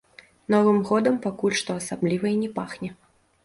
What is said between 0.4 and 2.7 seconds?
Новым годам пакуль што асабліва і не